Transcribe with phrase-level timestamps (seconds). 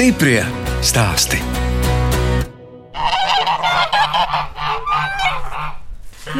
[0.00, 0.40] Stiprie
[0.80, 1.36] stāsti.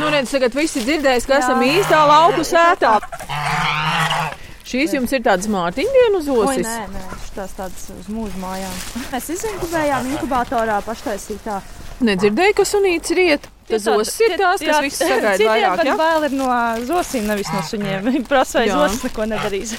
[0.00, 2.94] Nu, redz, tagad visi dzirdēs, ka esam īstā lauku sētā.
[4.64, 6.70] Šīs jums ir tādas mārciņdienas Oi, osis.
[6.70, 8.80] nē, nē, šitās tādas uz mūža mājām.
[9.12, 11.60] Mēs izinkubējām inkubatorā paštaisītā.
[12.08, 13.50] Nedzirdēju, ka sunīts riet.
[13.68, 15.84] Tas osis ir tās, kas viss sagaida vairāk.
[15.84, 16.00] Jā, Ja?
[16.00, 16.48] bail ir no
[16.88, 18.08] zosīm, nevis no suņiem.
[18.32, 18.72] Jā.
[18.72, 19.76] zosis neko nedarīs.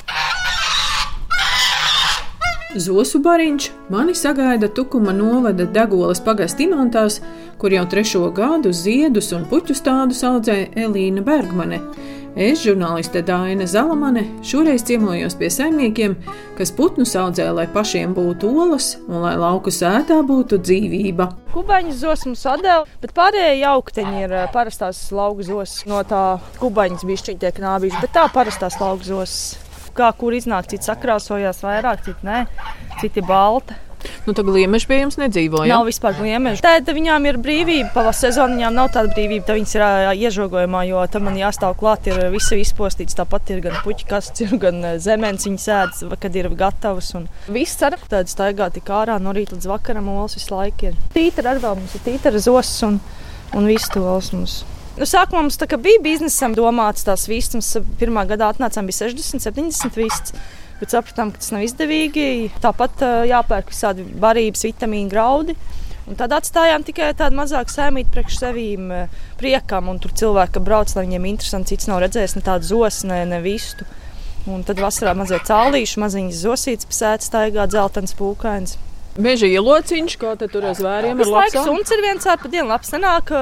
[2.75, 7.17] Zosu bariņš mani sagaida Tukuma novada Dagolas pagasta imantās,
[7.59, 11.81] kur jau trešo gadu ziedus un puķu stādus audzē Elīna Bergmane.
[12.31, 16.15] Es, žurnāliste Dāna Zalamane, šoreiz ciemojos pie saimniekiem,
[16.55, 21.27] kas putnus audzē, lai pašiem būtu olas un lai lauku sētā būtu dzīvība.
[21.51, 25.81] Kubaņu zos mums atdeva, bet pārējie jaukteņi ir parastās lauku zos.
[25.91, 29.35] No tā kubaņas bija šķiet tiek nābīs, bet tā parastās lauku zos.
[29.97, 32.43] Kā kur iznāk, citi sakrāsojās vairāk, citi nē,
[33.01, 33.77] citi balti.
[34.25, 35.63] Nu, tā gliemeži pie jums nedzīvo.
[35.65, 35.77] Ja?
[35.77, 36.61] Nav vispār gliemeža.
[36.65, 37.91] Tad viņām ir brīvība.
[37.93, 39.45] Pavasarī sezonā viņām nav tāda brīvība.
[39.47, 39.85] Tad viņas ir
[40.27, 42.09] iežogojumā, jo tam man jāstāv klāt.
[42.09, 43.17] Ir visi izpostīts.
[43.17, 47.13] Tāpat ir gan puķi, kas ir, gan zemens viņas ēdas, kad ir gatavas.
[47.17, 51.01] Un viss ka tāda staigā tik ārā no rīta līdz vakaram olas visu laiku ir.
[51.15, 53.01] Tītara arī vēl mums ir tītara zos un,
[53.57, 54.61] un viss to olas mums.
[55.01, 57.71] Nu, sākumā mums bija biznesam domāts tās vistas.
[57.97, 60.35] Pirmā gadā atnācām bija 60, 70 vistas.
[60.77, 62.51] Bet sapratām, ka tas nav izdevīgi.
[62.61, 65.55] Tāpat jāpērk visādi barības, vitamīnu, graudi.
[66.05, 68.93] Un tad atstājām tikai tādu mazāku sēmīti priekš sevīm,
[69.41, 69.89] priekam.
[70.05, 71.73] Tur cilvēki brauc, lai viņiem interesanti.
[71.73, 73.89] Cits nav redzējis ne tādu zosu, ne, ne vistu.
[74.53, 78.77] Un tad vasarā mazliet cālīšu, maziņas zosītas pasēta, staigā dzeltens pūkains.
[79.19, 81.55] Meža ielociņš, kā te tur uz vēriem ir labs.
[81.65, 82.93] suns ir viens ar pa dienu labs.
[82.95, 83.33] Nenāk,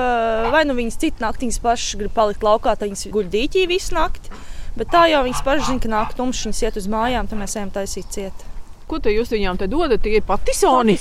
[0.53, 4.33] vai nu viņas citu naktiņas pašas grib palikt laukā, tad viņas guļ dīķī visu nakti.
[4.79, 7.57] Bet tā jau viņas pašas zina, ka nāk tumšs, viņas iet uz mājām, tad mēs
[7.59, 8.45] ejam taisīt ciet.
[8.89, 10.01] Ko te jūs viņām te dodat?
[10.01, 10.97] Tie ir patisoni.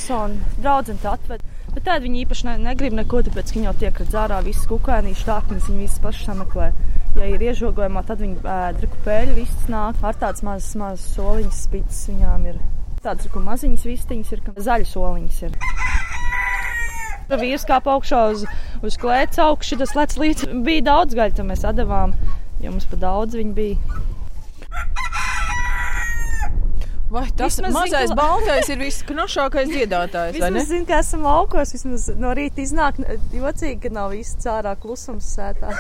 [0.61, 1.45] Draudzene tā atved.
[1.73, 4.69] Bet tāda viņi īpaši ne, negrib neko, tāpēc ka viņi jau tiek redz ārā visas
[4.69, 6.73] kukaiņas, tāknes, viņi visas pašas sameklē.
[7.17, 12.03] Ja ir iežogojumā, tad viņi ēda kupēļu, visas nāk ar tādas mazas, mazas soliņas, spītas
[12.13, 12.61] viņām ir.
[13.03, 15.59] Tādas ir, ka maziņas vistiņas ir, zaļas soliņas ir.
[17.39, 18.45] Vīrs kāpa augšā uz,
[18.83, 20.47] uz klēts augšu, tas lec līdz.
[20.67, 22.15] Bija daudz gaļu, mēs atdevām,
[22.65, 24.05] jo mums pa daudz viņi bija.
[27.09, 30.35] Vai tas Vismaz mazais zina, ka- baltais ir visknošākais dziedātājs?
[30.37, 32.99] Vismaz zinu, ka esam laukos, vismaz no rīta iznāk
[33.33, 35.73] jocīgi, ka nav viss cārā klusums sētā.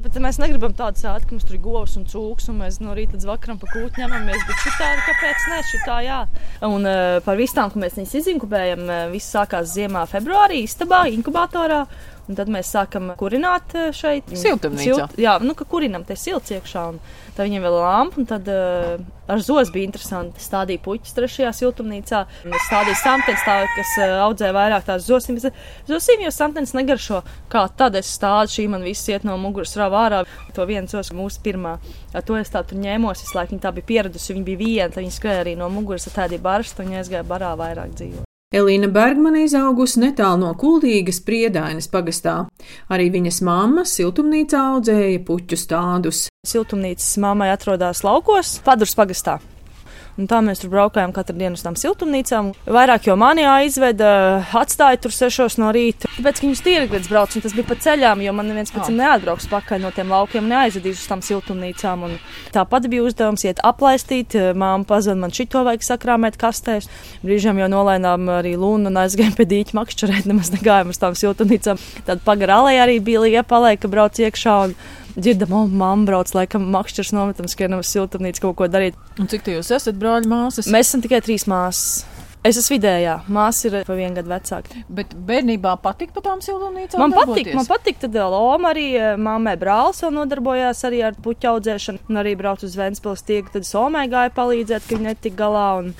[0.00, 2.94] Bet mēs negribam tādu sēdi, ka mums tur ir govs un cūks, un mēs no
[2.96, 4.46] rīta līdz vakaram pa kūtu ņemamies.
[4.48, 5.58] Bet šitā, kāpēc ne?
[5.70, 6.20] Šitā, jā.
[6.64, 11.82] Un uh, par vistām, ko mēs viņus izinkubējam, uh, viss sākās ziemā, februārī, istabā, inkubatorā.
[12.30, 14.28] Un tad mēs sākam kurināt uh, šeit.
[14.38, 15.08] Siltumnīcā.
[15.18, 16.84] jā, nu, ka kurinam te silts iekšā.
[16.92, 17.00] Un
[17.34, 20.42] tad viņiem vēl lampa, un tad uh, ar zos bija interesanti.
[20.44, 22.22] Stādīja puķis trešajā siltumnīcā.
[22.68, 25.40] Stādīju samtens, tā, kas uh, audzē vairāk tās zosim.
[25.90, 27.24] Zosim jau samtens negaršo.
[27.50, 30.24] Kā tad es stādu, šī man viss iet no muguras rāvā ārā.
[30.54, 31.76] To viens zos mūsu pirmā.
[32.14, 34.34] Ar to es tā tur ņēmos, visu laiku viņa tā bija pieradusi.
[34.38, 37.56] Viņa bija viena, tad viņa skrēja arī no muguras, tad tādi barsti, un aizgāja barā
[37.58, 38.29] vairāk dzīvot.
[38.50, 42.32] Elīna Bergmane izaugusi netālu no Kuldīgas priedainas pagastā.
[42.90, 46.24] Arī viņas mamma siltumnīcā audzēja puķu stādus.
[46.50, 49.38] Siltumnīcas mammai atrodas laukos, Padurs pagastā.
[50.20, 52.50] Un tā mēs tur braukājām katru dienu uz tām siltumnīcām.
[52.68, 54.10] Vairāk jau mani aizveda,
[54.60, 56.10] atstāja tur sešos no rīta.
[56.18, 58.98] Tāpēc, ka viņus tīrgredz brauc, un tas bija pa ceļām, jo man neviens pēc tam
[59.00, 62.04] neatbrauks pakaļ no tiem laukiem, neaizvedīs uz tām siltumnīcām.
[62.04, 62.18] Un
[62.52, 66.90] tāpat bija uzdevums iet aplaistīt, māma pazvan man šito vajag sakrāmēt kastēs.
[67.24, 71.80] Brīžiem jau nolaidām arī lūnu un aizgājām pie dīķa makšķerēt, nemaz negājām uz tām siltumnīcām.
[72.04, 74.60] Tad pagarālē arī bija liepalē, ka brauc iekšā.
[74.68, 74.76] Un,
[75.20, 78.96] Dzirdam, oh, mamma brauc, laikam, makšķers nometam, skrienam uz siltumnīcu kaut ko darīt.
[79.20, 80.70] Un cik te jūs esat, brāļi, māsas?
[80.72, 82.06] Mēs esam tikai trīs māsas.
[82.40, 84.78] Es esmu vidējā, māsa ir pa vienu gadu vecāka.
[84.88, 87.02] Bet bērnībā patika pa tām siltumnīcām?
[87.02, 91.18] Man patīk, man patīk, tad vēl Oma arī eh, mammai brālis vēl nodarbojās arī ar
[91.20, 95.36] puķu audzēšanu, un arī brauc uz Ventspils tiek, tad Somai gāja palīdzēt, ka viņi netika
[95.42, 95.66] galā.
[95.82, 95.92] Un...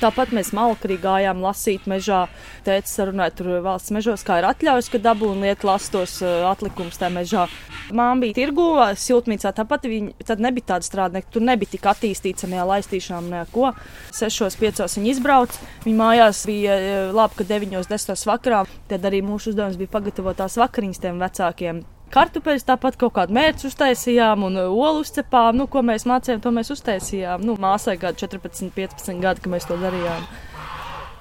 [0.00, 2.24] Tāpat mēs malku arī gājām lasīt mežā.
[2.66, 6.98] Tēta sarunāja tur valsts mežos, kā ir atļaujas, ka dabū un liek lastos uh, atlikumus
[7.00, 7.46] tajā mežā.
[7.92, 8.66] Māma bija tirgu,
[8.98, 11.30] siltumnīcā tāpat viņa tad nebija tāda strādnieka.
[11.34, 13.72] Tur nebija tik attīstīts ar nealaistīšanām, neko.
[14.16, 15.72] Sešos, piecos viņa izbrauca.
[15.86, 18.64] Viņa mājās bija eh, labi, ka deviņos, desmitos vakarā.
[18.90, 21.84] Tad arī mūsu uzdevums bija pagatavot tās vakariņas tiem vecākiem.
[22.12, 25.56] Kartupeļus tāpat kaut kādu mērķu uztaisījām, un uh, olu uzcepām.
[25.56, 27.40] Nu, ko mēs mācījām, to mēs uztaisījām.
[27.48, 30.26] Nu, māsai gadu 14, 15 gadi, kad mēs to darījām.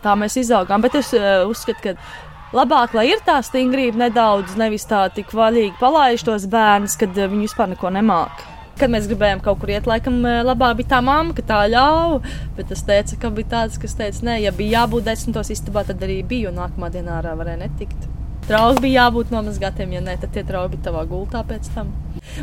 [0.03, 0.83] Tā mēs izaugām.
[0.83, 5.79] Bet es uh, uzskatu, ka labāk, lai ir tā stingrība nedaudz, nevis tā tik vaļīgi
[5.79, 8.43] palaiž tos bērnus, kad uh, viņi vispār neko nemāk.
[8.81, 12.19] Kad mēs gribējām kaut kur iet, laikam, labāk bija tā mamma, ka tā ļāva.
[12.57, 16.03] Bet es teicu, ka bija tāds, kas teica, nē, ja bija jābūt desmitos istabā, tad
[16.03, 18.09] arī bija, jo nākamā dienā ārā varēja netikt.
[18.51, 21.93] Trauki bija jābūt nomazgātiem, ja ne, tad tie trauki bija tavā gultā pēc tam.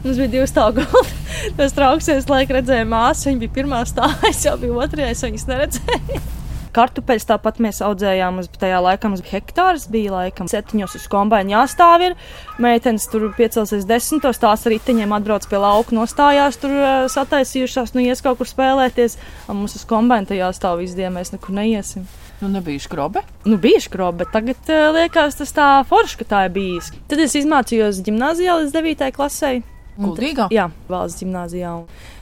[0.01, 1.17] Mums bija divi stāvi gulti.
[1.59, 5.25] Tas trauks, es laikam redzēju māsu, viņa bija pirmā stāvā, es jau biju otrajā, es
[5.27, 6.21] viņas neredzēju.
[6.79, 9.11] Kartupeļus tāpat mēs audzējām uz tajā laikā.
[9.11, 12.05] Mums bija hektārs, bija laikam septiņos uz kombināciju jāstāv.
[12.07, 12.17] Ir.
[12.63, 16.77] Meitenes tur piecelsies desmitos, tās ar riteņiem atbrauc pie lauka, nostājās tur
[17.13, 19.19] sataisījušās, nu ies kaut kur spēlēties.
[19.49, 22.09] Un mums uz kombināciju jāstāv visu dienu, mēs nekur neiesim.
[22.41, 23.25] Nu, nebija skrobe.
[23.45, 26.93] Nu, bija skrobe, bet tagad uh, liekas, tas tā forši, ka tā ir bijis.
[27.11, 29.11] Tad es izmācījos gimnājā līdz 9.
[29.17, 29.53] klasē.
[29.99, 30.47] Kuldīgā?
[30.55, 31.75] Jā, valsts gimnājā.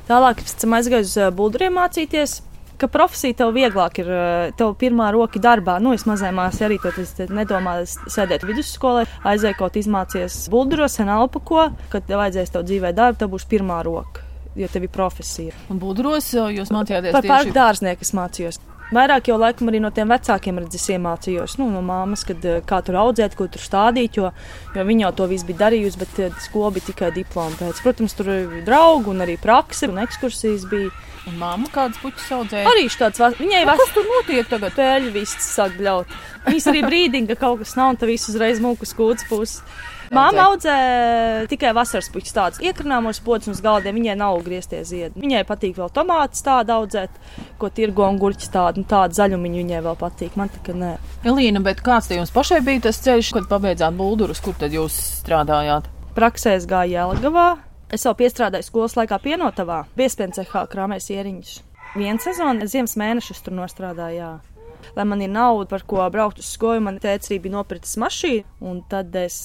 [0.09, 2.39] Tālāk es aizgāju uz Bulduriem mācīties
[2.81, 5.79] ka profesija tev vieglāk ir, eh, tev pirmā roka darbā.
[5.83, 6.93] Nu, es mazai māsai arī to
[7.33, 13.19] nedomāju, sēdēt vidusskolē, aizēju kaut izmācies bulduros, sen alpako, kad tev vajadzēs tev dzīvē darbu,
[13.19, 14.25] tev būs pirmā roka.
[14.57, 15.53] Jo tev ir profesija.
[15.69, 17.29] Un budros jūs mācījāties par tieši...
[17.29, 18.61] parku dārznieku, es mācījos.
[18.95, 22.79] Vairāk jau laikam arī no tiem vecākiem redzes iemācījos, nu, no māmas, kad, eh, kā
[22.87, 24.31] tur audzēt, ko tur stādīt, jo,
[24.77, 27.83] jo viņa jau to visu bija darījusi, bet eh, skola bija tikai diploma pēc.
[27.83, 30.95] Protams, tur bija draugi un arī prakse un ekskursijas bija.
[31.27, 32.71] Un māma kādas puķis audzēja?
[32.71, 34.77] Arī tāds- viņai vēl kas tur notiek tagad?
[34.77, 36.07] Pēļu viss sāk bļaut.
[36.47, 39.65] Viņas arī brīdina, ka kaut kas nav, un tad viss uzreiz mūku skūts puses.
[40.15, 40.77] Māma audzē
[41.51, 43.99] tikai vasaras puķus tādus iekrināmos podus uz galdiem.
[43.99, 45.19] Viņai nav grieztie ziedi.
[45.19, 47.21] Viņai patīk vēl tomātus tādu audzēt,
[47.61, 50.39] ko tirgo un gurķis tādu, nu, tādu zaļumiņu viņai vēl patīk.
[50.39, 50.95] Man tikai nē.
[51.27, 54.99] Elīna, bet kāds te jums pašai bija tas ceļš, kad pabeidzāt buldurus, kur tad jūs
[55.23, 55.91] strādājāt?
[56.17, 57.49] Praksēs gāja Jelgavā,
[57.87, 61.53] Es jau piestrādāju skolas laikā pienotavā, piespiedu cehā krāmēs ieriņus.
[61.95, 64.17] Vienu sezonu, ziemas mēnešus tur nostrādāju.
[64.19, 64.31] Jā.
[64.97, 68.57] Lai man ir nauda, par ko braukt uz skolu, man tēvs arī bija nopircis mašīnu,
[68.67, 69.39] un tad es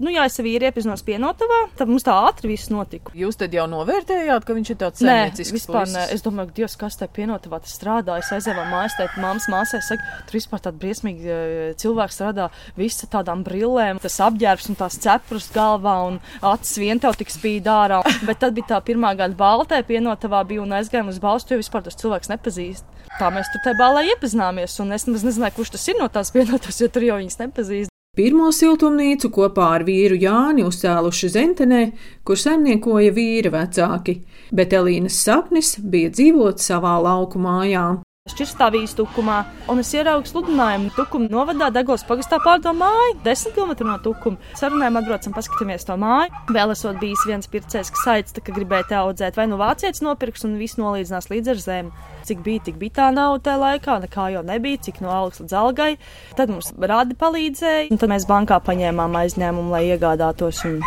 [0.00, 3.12] Nu, jā, es vīri iepazinos pienotavā, tad mums tā ātri viss notika.
[3.16, 5.02] Jūs tad jau novērtējāt, ka viņš ir tāds?
[5.04, 5.96] Nē, vispār puisis.
[5.96, 6.04] nē.
[6.14, 8.16] Es domāju, ka Dievs, kas te pienotavā tas strādā.
[8.22, 12.48] Es aizēju mājās, teikt, māmas māsai saka, tur vispār tāda briesmīga e, cilvēks strādā
[12.80, 16.18] visa tādām brillēm, tas apģērbs un tās cepures galvā un
[16.48, 18.00] acis vien tev tik spīd ārā.
[18.24, 21.84] Bet tad bija tā pirmā gada baltē pienotavā bija un aizgājām uz balstu, jo vispār
[21.84, 22.88] tas cilvēks nepazīst.
[23.20, 26.80] Tā mēs tur tajā balā iepazināmies, un es nezināju, kurš tas ir no tās pienotās,
[26.80, 27.89] jo tur jau viņas nepazīst.
[28.20, 31.78] Pirmo siltumnīcu kopā ar vīru Jāni uzcēluši Zentenē,
[32.20, 34.18] kur saimniekoja vīra vecāki,
[34.52, 37.86] bet Elīnas sapnis bija dzīvot savā lauku mājā.
[38.28, 39.38] Šķirstāvijas tukumā,
[39.72, 44.36] un es ieraugu sludinājumu tukuma novadā Degos pagastā pārdo māju, 10 km no tukuma.
[44.60, 46.28] Sarunājām atbraucam, paskatāmies to māju.
[46.52, 50.44] Vēl esot bijis viens pircējs, kas aicināja, ka gribēja te audzēt, vai nu vācietis nopirks
[50.44, 52.08] un viss nolīdzinās līdz ar zemi.
[52.28, 55.56] Cik bija, tik bija tā nauda tajā laikā, nekā jau nebija, cik no algas līdz
[55.62, 55.94] algai.
[56.36, 60.60] Tad mums rādi palīdzēja, un tad mēs bankā paņēmām aizņēmumu, lai iegādātos.
[60.68, 60.82] Un...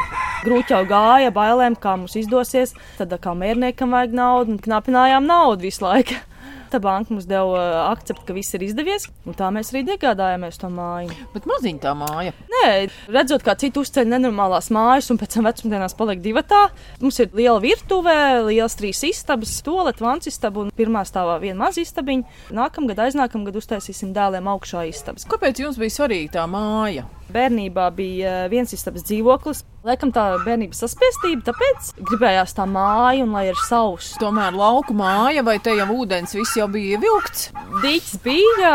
[0.45, 2.75] Grūti jau gāja, bailēm, kā mums izdosies.
[2.99, 6.19] Tad kā mērniekam vajag naudu, un knapinājām naudu visu laiku.
[6.73, 10.57] Tad banka mums deva uh, akceptu, ka viss ir izdevies, un tā mēs arī iegādājāmies
[10.57, 11.13] to māju.
[11.35, 12.33] Bet maziņa tā māja.
[12.49, 12.71] Nē,
[13.13, 16.63] redzot, kā citi uzceļ nenormālās mājas, un pēc tam vecumdienās paliek divi tā.
[17.03, 18.15] Mums ir liela virtuve,
[18.49, 22.41] liels trīs istabas, toalet, vans istaba un pirmā stāvā viena maza istabiņa.
[22.57, 25.29] Nākamgad, aiznākamgad uztaisīsim dēliem augšā istabas.
[25.29, 27.05] Kāpēc jums bija svarīga tā māja?
[27.33, 33.33] Bērnībā bija uh, viens istabas dzīvoklis, Laikam tā bērnības saspiestība, tāpēc gribējās tā māja un
[33.35, 34.13] lai ir sauss.
[34.21, 37.49] Tomēr lauku māja vai te jau ūdens viss jau bija ievilkts?
[37.83, 38.69] Dīķis bija,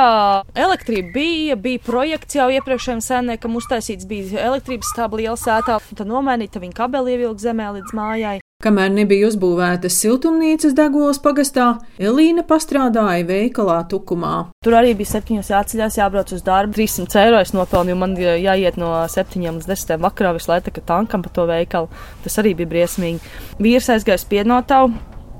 [0.52, 6.60] elektrība bija, bija projekts jau iepriekšējiem sēnēkam uztaisīts, bija elektrības stāba liela sētā, tad nomainīta
[6.60, 8.36] viņa kabeli ievilkt zemē līdz mājai.
[8.58, 11.66] Kamēr nebija uzbūvētas siltumnīcas Degolas pagastā,
[12.02, 14.32] Elīna pastrādāja veikalā Tukumā.
[14.66, 16.74] Tur arī bija septiņos jāceļās, jābrauc uz darbu.
[16.74, 21.30] 300 eiro es nopelnīju, man jāiet no 7 līdz 10 vakarā visu laiku tankam pa
[21.36, 21.86] to veikalu.
[22.24, 23.22] Tas arī bija briesmīgi.
[23.62, 24.90] Vīrs aizgāja spiednotavu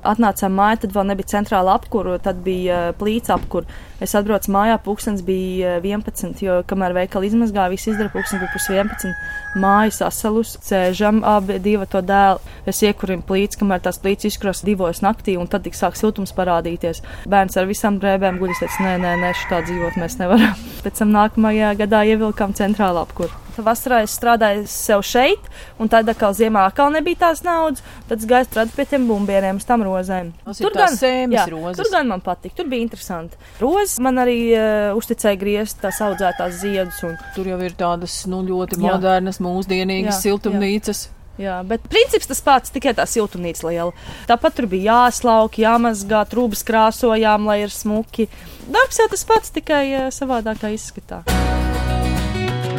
[0.08, 3.68] atnācām mājā, tad vēl nebija centrāla apkūra, tad bija plīts apkūra.
[4.04, 8.68] Es atbraucu mājā, pūkstens bija 11, jo kamēr veikali izmazgāja, viss izdara pūkstens bija pus
[8.70, 9.16] 11.
[9.58, 12.38] Māja sasalus, sēžam abi divi to dēlu.
[12.68, 17.02] Es iekurinu plīts, kamēr tās plīts izkros divos naktī, un tad tik sāk siltums parādīties.
[17.28, 20.64] Bērns ar visām drēbēm guļas, teica, nē, nē, nē, šitā dzīvot mēs nevaram.
[20.84, 23.47] Pēc tam nākamajā gadā ievilkām centrālā apkūra.
[23.64, 25.50] Vasarā es strādāju sev šeit,
[25.80, 27.84] un tad atkal ziemā atkal nebija tās naudas.
[28.08, 30.32] Tad es gāju strādāt pie tiem bumbieriem, tām rozēm.
[30.58, 30.96] Tur gan,
[31.32, 31.80] jā, rozes.
[31.80, 33.38] tur gan man patika, tur bija interesanti.
[33.62, 37.02] Rozes man arī uh, uzticēja griezt tās audzētās ziedus.
[37.06, 37.18] Un...
[37.36, 38.84] Tur jau ir tādas nu, ļoti jā.
[38.86, 41.06] modernas, mūsdienīgas jā, siltumnīcas.
[41.08, 41.14] Jā.
[41.38, 43.92] Jā, bet princips tas pats, tikai tā siltumnīca liela.
[44.26, 48.26] Tāpat tur bija jāslauk, jāmazgā, trūkas krāsojām, lai ir smuki.
[48.66, 51.22] Darbs jau tas pats, tikai uh, savādākā izskatā.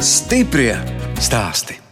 [0.00, 0.72] Stiprie
[1.20, 1.89] stāsti!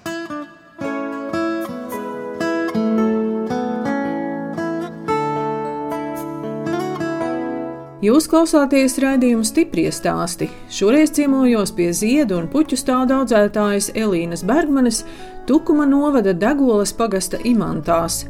[7.98, 10.46] Jūs klausāties raidījuma stipri stāstī.
[10.70, 15.00] Šoreiz ciemojos pie ziedu un puķu stāda audzētājas Elīnas Bergmanes,
[15.48, 18.20] Tukuma novada Degolas pagasta imantās.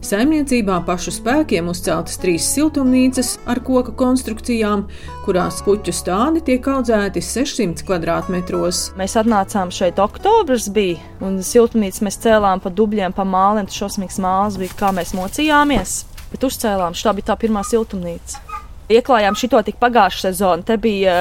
[0.00, 4.86] Saimniecībā pašu spēkiem uzceltas trīs siltumnīcas ar koku konstrukcijām,
[5.26, 8.86] kurās puķu stādi tiek audzēti 600 kvadrātmetros.
[8.96, 14.22] Mēs atnācām šeit oktobris bija, un siltumnīcas mēs cēlām pa dubļiem, pa māliem, tas šausmīgs
[14.24, 15.98] māls bija, kā mēs mocījāmies,
[16.32, 18.47] bet uzcēlām, šī bija tā pirmā siltumnīca.
[18.88, 20.64] Ieklājām šito tik pagājušā sezona.
[20.64, 21.14] Te bija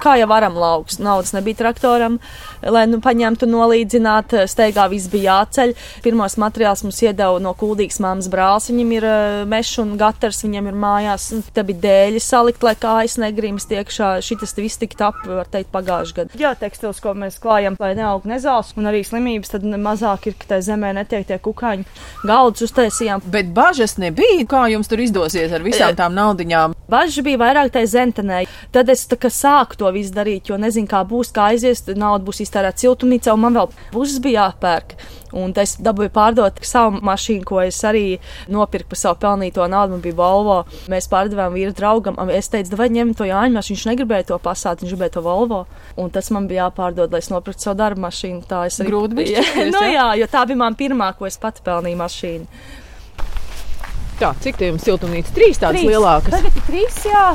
[0.00, 1.00] kā jau varam lauks.
[1.02, 2.18] Naudas nebija traktoram,
[2.62, 4.34] lai nu, paņemtu nolīdzināt.
[4.50, 5.74] Steigā viss bija jāceļ.
[6.04, 8.70] Pirmos materiālus mums iedeva no kuldīgas māmas brālis.
[8.72, 11.28] Viņam ir uh, mešs un gatars, viņam ir mājās.
[11.56, 14.16] Te bija dēļi salikt, lai kājas negrims tiekšā.
[14.24, 16.40] Šitas viss tika tap, var teikt, pagājušajā gadā.
[16.40, 20.54] Jā, tekstils, ko mēs klājam, lai neaug nezāles un arī slimības, tad mazāk ir, ka
[20.54, 21.86] tai zemē netiek tie kukaiņi.
[22.26, 23.24] Galdus uztaisījām.
[23.32, 26.76] Bet bažas nebija, kā jums tur izdosies ar visām tām naudiņām.
[26.90, 28.44] Bažas bija vairāk tai zentenē.
[28.74, 32.24] Tad es tā kā sāku to visu darīt, jo nezinu, kā būs, kā aizies, nauda
[32.26, 34.96] būs iztērēta siltumnīcā, un man vēl puses bija jāpērk.
[35.36, 38.04] Un es dabūju pārdot savu mašīnu, ko es arī
[38.52, 39.96] nopirku par savu pelnīto naudu.
[39.96, 40.58] Man bija Volvo.
[40.92, 42.16] Mēs pārdevām vīru draugam.
[42.32, 43.76] Es teicu, vai ņem to Jāņu mašīnu.
[43.76, 45.64] Viņš negribēja to pasāt, viņš gribēja to Volvo.
[46.00, 48.46] Un tas man bija jāpārdod, lai es nopirktu savu darbu mašīnu.
[48.48, 49.44] Tā es arī grūti bija.
[49.74, 52.64] no, jā, jo tā bija man pirmā, ko es pati pelnīju mašīnu.
[54.16, 55.34] Tā, cik tie jums siltumnīca?
[55.36, 55.92] Trīs tādas trīs.
[55.92, 56.32] lielākas.
[56.32, 57.26] Tagad ir trīs, jā.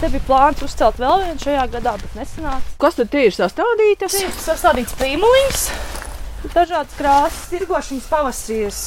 [0.00, 2.70] Te bija plāns uzcelt vēl vienu šajā gadā, bet nesanāca.
[2.80, 4.14] Kas tad ir sastādītas?
[4.16, 5.64] Ir sastādīts prīmuliņš.
[6.54, 8.78] Dažādas krāsas, tirgošanas pavasarīs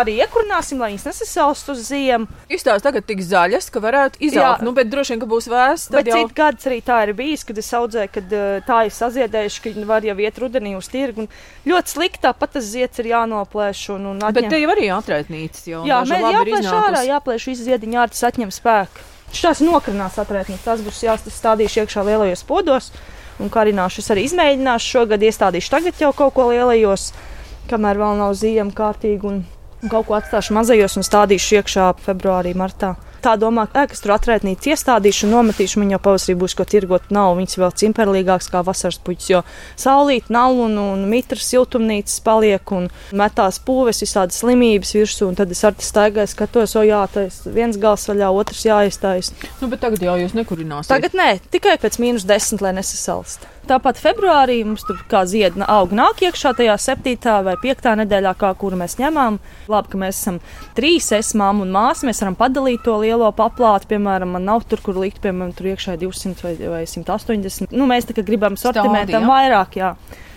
[0.00, 2.24] arī iekurināsim, lai viņas nesasalst uz ziemu.
[2.48, 5.90] Izstāsta tagad tik zaļas, ka varētu izaugt, nu, bet droši vien, ka būs vēsts.
[5.92, 6.22] Bet jau...
[6.22, 8.32] citu gads arī tā ir bijis, kad es audzēju, kad
[8.64, 11.26] tā ir saziedējuši, ka var jau iet rudenī uz tirgu.
[11.26, 14.38] Un ļoti slikti tāpat tas zieds ir jānoplēš un, un atņem.
[14.40, 19.04] Bet te jau arī atraitnīts, jo jā, mēs jāplēš ārā, jāplēš ārā, tas atņem spēku.
[19.34, 22.92] Šās nokrinās atraitnītes, tas būs jāstādīšu iekšā lielajos podos.
[23.42, 27.10] Un karināšu es arī izmēģināšu šogad, iestādīšu tagad jau kaut ko lielajos,
[27.68, 29.28] kamēr vēl nav ziema kārtīgi.
[29.28, 32.94] Un kaut ko atstāšu mazajos un stādīšu iekšā februārī, martā
[33.26, 37.10] tā domā, ka es tur atraitnīcu iestādīšu un nometīšu, man jau pavasarī būs ko tirgot.
[37.14, 39.42] Nav viņas vēl cimperlīgāks kā vasaras puķis, jo
[39.78, 45.32] saulīt nav un, un mitras siltumnīcas paliek un metās pūves, visādas slimības virsū.
[45.38, 49.32] Tad es ar te staigāju, skatos, o jā, tas viens gals vaļā, otrs jāiztais.
[49.62, 50.92] Nu, bet tagad jau jūs nekurināsiet.
[50.92, 53.48] Tagad nē, tikai pēc mīnus desmit, lai nesasalst.
[53.66, 58.52] Tāpat februārī mums tur kā ziedna aug nāk iekšā tajā septītā vai piektā nedēļā, kā
[58.60, 59.40] kuru mēs ņemam.
[59.66, 60.38] Labi, ka mēs esam
[60.76, 64.82] trīs, es, māma un māsa, mēs varam padalīt to lielo paplātu, piemēram, man nav tur,
[64.84, 67.74] kur likt, piemēram, tur iekšā 200 vai, vai 180.
[67.74, 69.94] Nu, mēs tā kā gribam sortimentam vairāk, jā.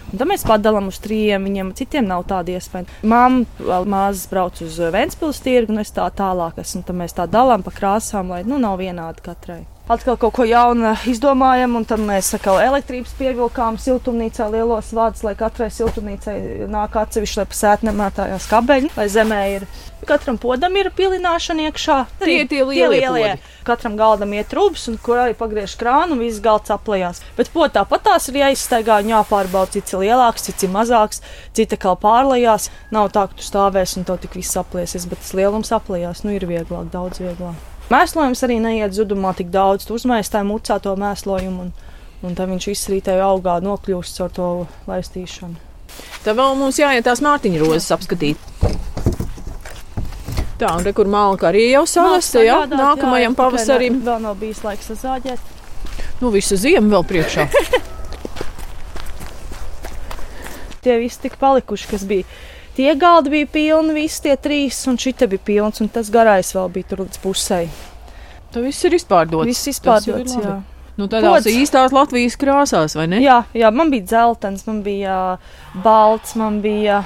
[0.10, 2.90] Un tad mēs padalām uz trījiem, viņiem citiem nav tāda iespēja.
[3.06, 6.82] Māma māzes brauc uz Vēncpils tirgu, un es tā tālāk esmu.
[6.88, 10.94] Tad mēs tā dalām pa krāsām, lai nu nav vienādi katrai atkal kaut ko jaunu
[11.10, 17.40] izdomājam, un tad mēs atkal elektrības pievilkām siltumnīcā lielos vārdus, lai katrai siltumnīcai nāk atsevišķi,
[17.42, 19.66] lai pasēt nemētājās kabeļi, lai zemē ir.
[20.10, 21.96] Katram podam ir pilināšana iekšā.
[22.22, 23.32] Tie ir tie lielie, tie lielie.
[23.68, 27.20] Katram galdam iet trūks, un kur arī pagriež krānu, un viss galds aplējās.
[27.38, 31.20] Bet pot tāpat tās ir jāizstaigā un jāpārbauda, cits ir lielāks, cits ir mazāks,
[31.58, 32.70] cita kā pārlējās.
[32.96, 36.24] Nav tā, ka tu stāvēsi un tev tik viss apliesies, bet tas lielums aplējās.
[36.24, 37.69] Nu, ir vieglāk, daudz vieglāk.
[37.90, 39.88] Mēslojums arī neiet zudumā tik daudz.
[39.88, 41.72] Tu uzmēs tā mucā to mēslojumu, un,
[42.22, 44.50] un tad viņš izsrītēja augā nokļūst ar to
[44.90, 45.58] laistīšanu.
[46.22, 48.38] Tad vēl mums jāiet tās mārtiņa rozes apskatīt.
[50.60, 54.02] Tā, un re, kur malka arī jau savasta, jā, nākamajam jā, pavasarim.
[54.06, 55.40] Vēl nav bijis laiks sazāģēt.
[56.20, 57.48] Nu, visu ziemu vēl priekšā.
[60.84, 62.28] Tie visi tik palikuši, kas bija
[62.80, 66.70] Tie galdi bija pilni, visi tie trīs, un šī bija pilns, un tas garais vēl
[66.72, 67.66] bija tur līdz pusē.
[68.54, 69.50] Tas viss ir izpārdots.
[69.50, 70.54] Viss izpārdots, jā.
[70.96, 71.58] Nu, tādās Pods.
[71.60, 73.20] īstās Latvijas krāsās, vai ne?
[73.24, 75.18] Jā, jā, man bija dzeltens, man bija
[75.84, 77.02] balts, man bija,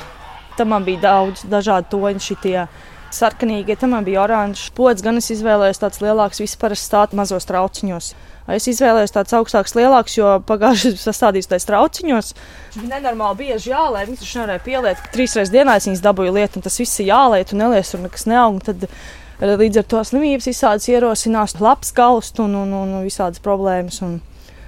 [0.60, 2.68] tam man bija daudz dažādu toņu šitie
[3.16, 4.70] sarkanīgie, tam bija oranžs.
[4.76, 8.14] Pods gan es izvēlējos tāds lielāks, vispār stāt mazos trauciņos.
[8.52, 12.32] Es izvēlējos tādus augstākus, lielākus, jo pagājušajā gadā sastādījos tajos trauciņos.
[12.76, 15.06] Bija nenormāli bieži jālē, viņas taču nevarēja pieliet.
[15.14, 18.04] Trīs reizes dienā es viņas dabūju lietu, un tas viss ir jālē, tu nelies, tur
[18.04, 18.60] nekas neaug.
[18.68, 23.40] Tad eh, līdz ar to slimības visādas ierosinās, labs galst un, un, un, un visādas
[23.44, 24.02] problēmas.
[24.04, 24.20] Un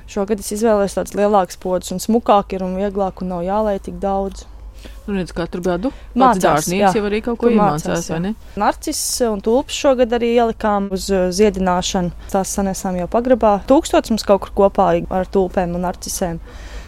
[0.07, 3.99] šogad es izvēlējos tādus lielākus podus, un smukāk ir un vieglāk, un nav jālē tik
[3.99, 4.47] daudz.
[5.05, 7.51] Nu, redz, katru gadu mācās, jau arī kaut ko
[8.23, 8.31] ne?
[8.57, 12.13] Narcis un tulpes šogad arī ielikām uz uh, ziedināšanu.
[12.31, 13.59] Tās sanesām jau pagrabā.
[13.69, 16.41] Tūkstots mums kaut kur kopā ar tulpēm un narcisēm.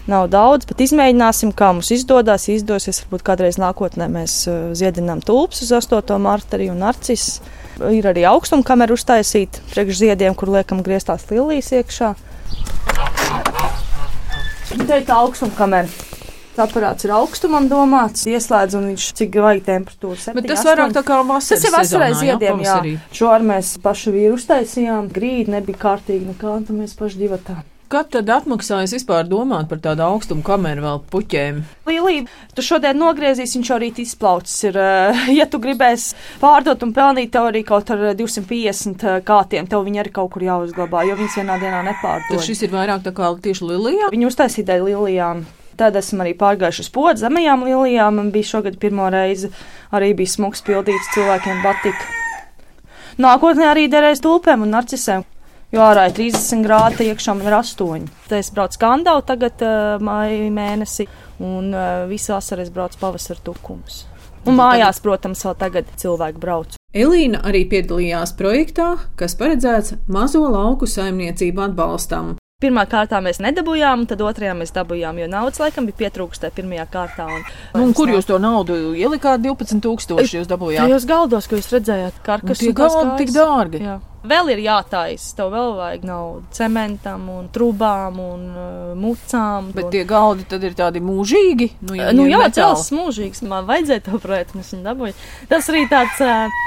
[0.08, 2.48] Nav daudz, bet izmēģināsim, kā mums izdodas.
[2.50, 6.17] Izdosies, varbūt kādreiz nākotnē mēs uh, ziedinām tulpes uz 8.
[6.24, 7.44] marta arī un narcisu
[7.77, 12.13] Ir arī augstumkamera uztaisīta priekš ziediem, kur liekam grieztās lilijas iekšā.
[14.74, 16.06] Te ir tā augstumkamera.
[16.57, 20.17] Aparāts ir augstumam domāts, ieslēdz un viņš cik vajag temperatūru.
[20.23, 22.77] 7, Bet tas vairāk tā kā vasaras Tas ir jā, ziediem, jā.
[23.13, 25.11] Šo ar mēs pašu vīru uztaisījām.
[25.13, 27.61] Grīt nebija kārtīgi nekā, un tad mēs paši divatā.
[27.87, 31.61] Kad tad atmaksājas vispār domāt par tādu augstumu kameru vēl puķēm?
[31.87, 32.17] Līlī,
[32.51, 34.57] tu šodien nogriezīs, viņš jau rīt izplaucis.
[34.67, 39.85] Ir, eh, ja tu gribēsi pārdot un pelnīt, tev arī kaut ar 250 kātiem, tev
[39.87, 42.35] viņi arī kaut kur jāuzglabā, jo viņas vienā dienā nepārdod.
[42.43, 44.11] šis ir vairāk tā kā tieši lilijā.
[44.11, 45.45] Viņu uztaisīja lilijām.
[45.77, 48.17] Tad esmu arī pārgājuši uz podu zemajām lilijām.
[48.17, 49.51] Man bija šogad pirmo reizi
[49.93, 52.13] arī bija smuks pildīts, cilvēkiem patika.
[53.22, 55.25] Nākotnē arī derēs tulpēm un narcisēm.
[55.74, 58.05] Jo ārā ir 30 grādi, iekšā man ir 8.
[58.29, 61.07] Tad es braucu skandālu tagad uh, māju mēnesi,
[61.43, 64.05] un uh, visu vasaru es braucu pavasara tukums.
[64.48, 66.77] Un mājās, protams, vēl tagad cilvēki brauc.
[66.96, 72.38] Elīna arī piedalījās projektā, kas paredzēts mazo lauku saimniecību atbalstam.
[72.57, 77.27] Pirmā kārtā mēs nedabūjām, tad otrajā mēs dabūjām, jo naudas laikam bija pietrūkstē pirmajā kārtā.
[77.29, 77.43] Un,
[77.75, 79.43] Nu, un kur jūs to naudu ielikāt?
[79.43, 80.81] 12,000 jūs dabūjāt.
[80.89, 83.83] Tajos galdos, ko jūs redzējāt, karkas tās galdi tik dārgi.
[83.85, 83.99] Jā.
[84.33, 89.69] Vēl ir jātājas, tev vēl vajag naudu cementam un trubām un uh, mucām.
[89.77, 91.75] Bet un, tie galdi tad ir tādi mūžīgi.
[91.85, 93.45] Nu, ja nu, ir jā, tas mūžīgs.
[93.45, 95.19] Man vajadzēja to projektu, un es viņu dabūju.
[95.53, 96.25] Tas arī tāds.
[96.25, 96.65] Uh,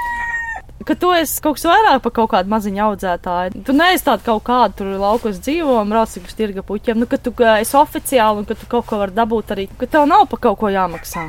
[0.87, 3.65] Ka tu esi kaut kas vairāk par kaut kādu maziņu audzētāju.
[3.69, 7.03] Tu neesi tāda kaut kāda tur laukos dzīvo un brauc uz tirga puķiem.
[7.03, 9.89] Nu, ka tu uh, esi oficiāli un ka tu kaut ko vari dabūt arī, ka
[9.91, 11.27] tev nav par kaut ko jāmaksā.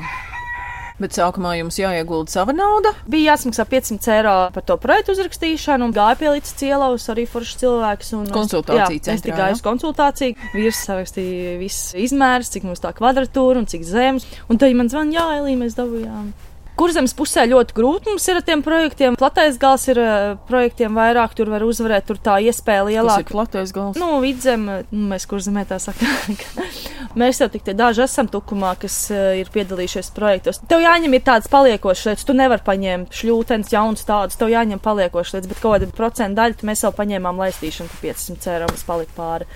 [1.01, 2.91] Bet sākumā jums jāiegulda sava nauda.
[3.09, 7.57] Bija jāsmaksā 500 eiro par to projektu uzrakstīšanu, un gāja pie līdz cielavas arī foršs
[7.63, 8.13] cilvēks.
[8.19, 10.37] Un, Konsultāciju jā, Es tikai gāju uz konsultāciju.
[10.53, 14.29] Vīrs sarakstīja visus izmērus, cik mums tā kvadratūra un cik zemes.
[14.47, 16.31] Un tad man zvanīja, jā, Elī, mēs dabūjām.
[16.81, 19.17] Kurzemes pusē ļoti grūti mums ir ar tiem projektiem.
[19.19, 23.29] Platais gals ir eh, projektiem vairāk, tur var uzvarēt, tur tā iespēja Tas ir lielāka.
[23.29, 23.99] platais gals.
[24.01, 26.39] Nu, vidzem, nu, mēs kur zemē tā sakām.
[27.21, 30.61] mēs jau tik daži esam tukumā, kas uh, ir piedalījušies projektos.
[30.71, 35.37] Tev jāņem ir tādas paliekošas lietas, tu nevari paņemt šļūtens, jauns tādus, tev jāņem paliekošas
[35.37, 39.17] lietas, bet kaut kāda procenta daļa mēs jau paņēmām laistīšanu, ka 500 eiro mums palika
[39.19, 39.49] pāri.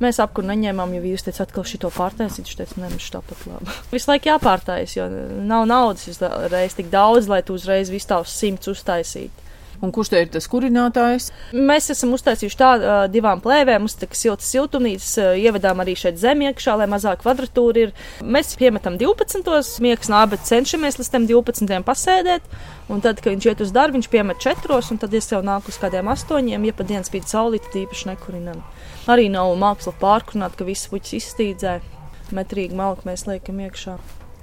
[0.00, 2.46] Mēs apkur neņēmām, jo vīrs teica, atkal šito pārtaisīt.
[2.46, 3.76] Viņš teica, nē, viņš tāpat labi.
[3.92, 5.10] Visu laiku jāpārtais, jo
[5.44, 9.50] nav naudas uzreiz tik daudz, lai tu uzreiz visu tavus simts uztaisītu.
[9.80, 11.30] Un kurš te ir tas kurinātājs?
[11.56, 15.94] Mēs esam uztaisījuši tādu uh, divām plēvēm, mums tā kā siltas siltumnīcas, uh, ievedām arī
[15.96, 17.94] šeit zem iekšā, lai mazāk kvadratūra ir.
[18.20, 19.80] Mēs piemetam 12.
[19.84, 21.80] miegs nābi, bet cenšamies līdz tam 12.
[21.88, 22.52] pasēdēt.
[22.92, 24.82] Un tad, kad viņš iet uz darbu, viņš piemet 4.
[24.92, 26.52] un tad es jau nāku uz kādiem 8.
[26.52, 28.60] ja pa dienas spīd saulīt, tad īpaši nekurinam.
[29.08, 31.78] Arī nav māksla pārkrunāt, ka viss puķis izstīdzē.
[32.36, 33.96] Metrīgi malku mēs liekam iekšā.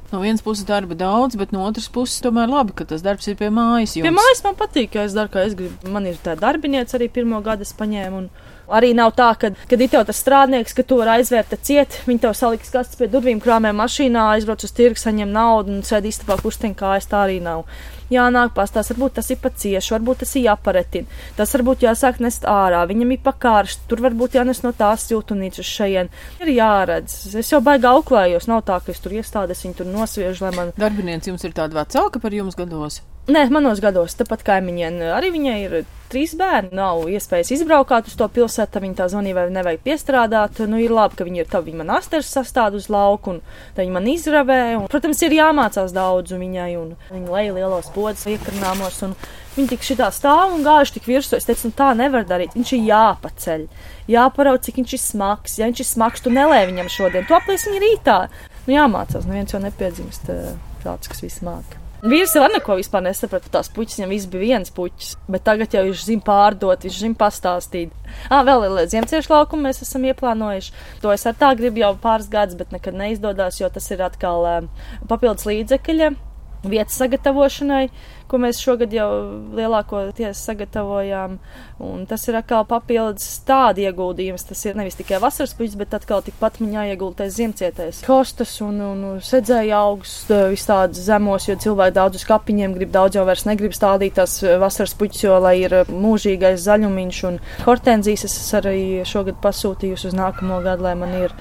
[0.07, 3.35] No vienas puses darba daudz, bet no otras puses tomēr labi, ka tas darbs ir
[3.35, 3.97] pie mājas.
[3.97, 4.07] Jums.
[4.07, 5.91] Pie mājas man patīk, ka es daru, kā es gribu.
[5.91, 8.21] Man ir tā darbiniece arī pirmo gadu es paņēmu.
[8.21, 8.53] Un...
[8.67, 12.23] Arī nav tā, ka, kad ir tev tas strādnieks, ka tu vari aizvērt ciet, viņi
[12.23, 16.35] tev saliks kastes pie durvīm, krāmē mašīnā, aizbrauc uz tirgu, saņem naudu un sēdi istabā
[16.41, 17.63] kusteņkājas, tā arī nav.
[18.13, 21.19] Jānāk pastās, varbūt tas ir pa cieši, varbūt tas ir jāparetina.
[21.35, 25.73] Tas varbūt jāsāk nest ārā, viņam ir pakārši, tur varbūt jānes no tās jūtunītes uz
[25.73, 26.13] šejien.
[26.43, 27.19] Ir jāredz.
[27.35, 30.73] Es jau baigi auklējos, nav tā, ka es tur iestādes viņu tur nosviežu, lai man.
[30.79, 33.01] Darbinieci jums ir tāda vecāka par jums gados.
[33.27, 35.73] Nē, manos gados, tepat kaimiņiem, arī viņai ir
[36.07, 36.69] trīs bērni.
[36.77, 40.61] Nav iespējas izbraukāt uz to pilsētu, viņa tā zvanīja, vai nevajag piestrādāt.
[40.71, 43.41] Nu, ir labi, ka viņi ir tavi, man asters sastāv uz lauku, un
[43.75, 44.59] viņi man izravē.
[44.77, 49.01] Un, protams, ir jāmācās daudz viņai, un viņa leja lielos podus, iekrināmos.
[49.57, 51.35] Viņa tik šitā stāv un gājuši tik virsū.
[51.35, 52.55] Es teicu, nu tā nevar darīt.
[52.55, 53.65] Viņš ir jāpaceļ,
[54.13, 55.57] jāparauc, cik viņš ir smags.
[55.59, 58.21] Ja viņš ir smags, tu nelē viņam šodien, tu aplies viņu rītā.
[58.69, 61.86] Nu, jāmācās, neviens jau nepiedzimst eh, tāds, kas visu māca.
[62.05, 63.49] Vīrs jau neko vispār nesaprata.
[63.55, 67.17] Tās puķis viņam viss bija viens puķis, bet tagad jau viņš zina pārdot, viņš zina
[67.17, 67.95] pastāstīt.
[68.29, 70.75] Ah, vēl ir ziemciešu laukumu mēs esam ieplānojuši.
[71.01, 74.45] To es ar tā gribu jau pāris gadus, bet nekad neizdodas, jo tas ir atkal
[74.45, 74.71] um,
[75.09, 76.13] papildus līdzekļi
[76.71, 77.87] vietas sagatavošanai,
[78.27, 79.07] ko mēs šogad jau
[79.55, 81.37] lielākoties sagatavojām.
[81.83, 84.45] Un tas ir atkal papildus tādi ieguldījums.
[84.49, 89.03] Tas ir nevis tikai vasaras puķis, bet atkal tikpat viņā ieguldītais ziemcietais kostas un, un,
[89.11, 93.45] un sedzēja augsts, vis tādas zemos, jo cilvēki daudz uz kapiņiem grib, daudz jau vairs
[93.47, 99.39] negrib stādīt tās vasaras puķis, jo lai ir mūžīgais zaļumiņš un hortenzijas es arī šogad
[99.43, 101.35] pasūtījusi uz nākamo gadu, lai man ir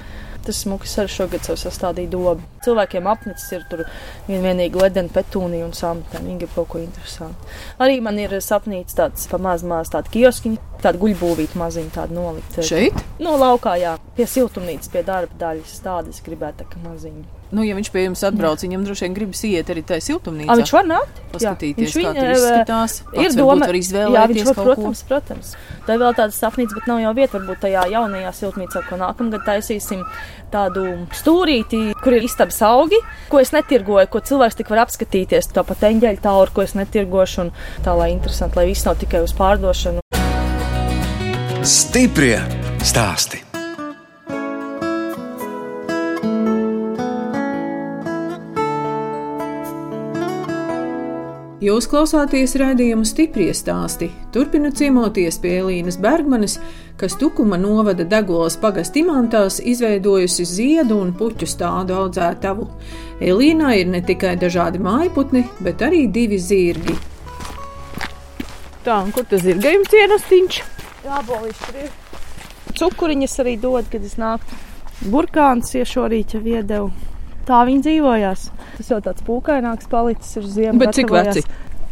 [0.47, 2.56] tas smuks arī šogad sev sastādīja dobu.
[2.67, 3.85] Cilvēkiem apnicis ir tur
[4.29, 6.21] vien vienīgi ledena petūnija un samta.
[6.23, 7.51] Viņi grib kaut ko interesantu.
[7.83, 12.67] Arī man ir sapnīts tāds pamazmās tāda kioskiņa, tāda guļbūvīta maziņa, tāda nolikta.
[12.67, 13.01] Šeit?
[13.23, 15.79] No laukā, jā, pie siltumnīcas, pie darba daļas.
[15.87, 17.25] Tādas gribētu tā kā maziņa.
[17.55, 20.51] Nu, ja viņš pie jums atbrauc, viņam droši vien gribas iet arī tajā siltumnīcā.
[20.51, 21.21] A, viņš var nākt?
[21.31, 22.97] Paskatīties, Jā, kā viņ- tur izskatās.
[23.15, 25.53] Ir doma, varbūt var jā, izvēlēties viņš var, protams, protams.
[25.87, 27.39] Tā ir vēl tāda sapnīca, bet nav jau vieta.
[27.39, 30.03] Varbūt tajā jaunajā siltumnīcā, ko nākamgad taisīsim,
[30.51, 30.83] tādu
[31.15, 35.51] stūrīti, kur ir istabas augi, ko es netirgoju, ko cilvēks tik var apskatīties.
[35.57, 39.35] Tāpat eņģeļa tauru, ko es netirgošu, un tā, lai interesanti, lai viss nav tikai uz
[39.37, 40.05] pārdošanu.
[41.67, 42.39] Stiprie
[42.87, 43.46] stāsti.
[51.67, 54.07] Jūs klausāties raidījumu stipri stāstī.
[54.31, 56.61] Turpinu ciemoties pie Elīnas Bergmanes,
[57.01, 62.69] kas Tukuma novada Degolas pagast imantās izveidojusi ziedu un puķu stādu audzētavu.
[63.33, 66.95] Elīnā ir ne tikai dažādi mājputni, bet arī divi zirgi.
[68.87, 70.63] Tā, un kur tas ir gājums cienastīņš?
[71.09, 71.91] Jā, bolīši tur ir.
[72.79, 74.63] Cukuriņas arī dod, kad es nāku.
[75.11, 76.95] Burkāns iešorīt jau iedevu.
[77.47, 78.49] Tā viņi dzīvojās.
[78.77, 80.81] Tas jau tāds pūkaināks palicis ir ziemā.
[80.83, 81.45] Bet cik veci?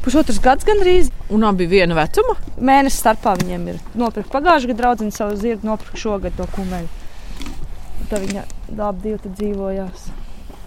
[0.05, 1.09] Pusotrs gads gandrīz.
[1.33, 2.35] Un abi viena vecuma?
[2.59, 3.79] Mēnesis starpā viņiem ir.
[3.97, 6.91] Nopirkt pagājušajā gadā draudzene savu zirgu, nopirkt šogad to kumeļu.
[8.11, 10.11] Tā viņa abi divi tur dzīvojās.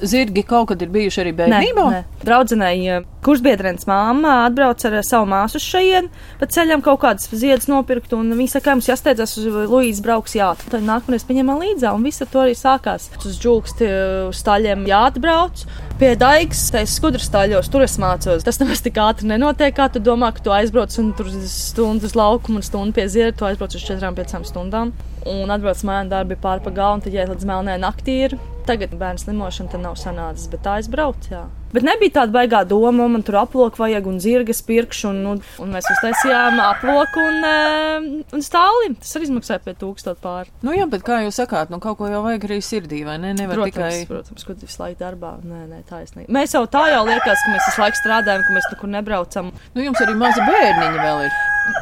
[0.01, 1.85] Zirgi kaut kad ir bijuši arī bērnībā.
[1.89, 2.21] Nē, nē.
[2.21, 6.07] Draudzenei kursbiedrens māma atbrauc ar savu māsu šeit,
[6.39, 10.37] pa ceļam kaut kādas ziedus nopirkt, un viņa saka, ka mums jāsteidzas uz Luīzes brauks,
[10.37, 13.09] jā, tad nākamreiz paņemam līdzā, un viss ar to arī sākās.
[13.23, 13.91] Uz džūksti
[14.29, 15.65] uz staļiem jāatbrauc.
[15.97, 18.43] Pie daigas, tajā skudras staļos, tur es mācos.
[18.45, 22.13] Tas nemaz tik ātri nenotiek, kā tu domā, ka tu aizbrauc un tur stundu uz
[22.13, 24.93] laukumu un stundu pie ziedu, tu aizbrauc uz 4-5 stundām.
[25.25, 28.19] Un atbrauc mājās darbi pāri pa galvu, un tad jāiet līdz melnē naktī.
[28.27, 28.37] Ir.
[28.69, 31.31] Tagad bērns slimošana nav sanācis, bet tā aizbrauc.
[31.33, 31.47] Jā.
[31.73, 35.73] Bet nebija tāda baigā doma, man tur aploku vajag un zirgas pirkšu, un, un, un
[35.75, 38.93] mēs uztaisījām aploku un, eh, un stāli.
[39.01, 40.53] Tas arī izmaksāja pie tūkstoša pāri.
[40.63, 43.33] Nu jā, bet kā jūs sakāt, nu kaut ko jau vajag arī sirdī, vai ne?
[43.37, 44.07] Nevar Protams, tikai.
[44.09, 45.35] protams, kur visu laiku darbā.
[45.43, 46.25] Nē, nē, tā es ne.
[46.31, 49.51] Mēs jau tā jau liekas, ka mēs visu laiku strādājam, ka mēs nekur nebraucam.
[49.75, 51.37] Nu jums arī mazi bērniņi vēl ir.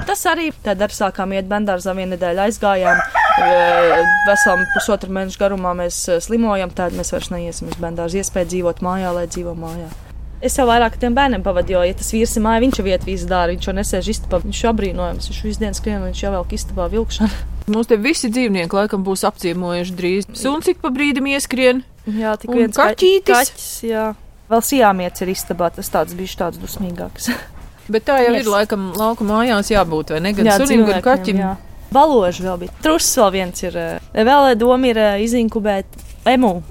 [0.07, 3.01] Tas arī tad arī sākām iet bendārzā vienu nedēļu aizgājām.
[3.41, 8.21] e, Veselu pusotru mēnešu garumā mēs e, slimojam, tad mēs vairs neiesim uz bendārzu.
[8.21, 9.89] Iespēja dzīvot mājā, lai dzīvo mājā.
[10.45, 13.07] Es jau vairāk tiem bērniem pavadīju, jo, ja tas vīrs ir mājā, viņš jau vietā
[13.07, 13.53] visu dara.
[13.55, 16.53] Viņš jau nesēž istabā, viņš jau brīnojams, viņš visu dienu skrien, un viņš jau velk
[16.57, 17.39] istabā vilkšanu.
[17.73, 20.29] Mums te visi dzīvnieki laikam būs apciemojuši drīz.
[20.37, 21.81] Suns ik pa brīdim ieskrien.
[22.05, 23.33] Jā, tik viens ka- kaķītis?
[23.33, 23.69] kaķis.
[23.89, 24.05] Jā.
[24.51, 27.31] Vēl sijāmiets ir istabā, tas tāds bijis tāds dusmīgāks.
[27.89, 28.45] Bet tā jau Yes.
[28.45, 30.33] ir laikam lauka mājās jābūt, vai ne?
[30.33, 31.37] Gan Jā, sunim, gan kaķim.
[31.37, 31.55] jā.
[31.93, 32.71] Baloži vēl bija.
[32.81, 33.77] Trusis vēl viens ir.
[33.77, 35.85] eh, Vēl doma ir eh, izinkubēt
[36.25, 36.63] emu.